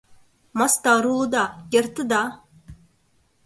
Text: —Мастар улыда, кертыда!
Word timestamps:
—Мастар 0.59 1.03
улыда, 1.13 1.45
кертыда! 1.71 2.23